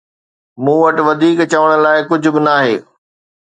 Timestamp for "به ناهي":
2.35-2.75